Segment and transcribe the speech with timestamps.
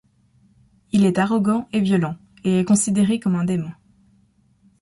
[0.93, 3.69] Il est arrogant et violent et est considéré comme un démon.